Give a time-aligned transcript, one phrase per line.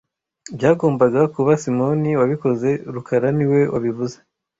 [0.55, 4.17] Byagombaga kuba Simoni wabikoze rukara niwe wabivuze